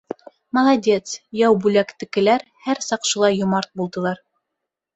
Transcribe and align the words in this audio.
—Молодец, 0.57 1.05
Яубүләктекеләр 1.41 2.47
һәр 2.65 2.83
саҡ 2.89 3.07
шулай 3.13 3.39
йомарт 3.43 3.73
булдылар. 3.79 4.27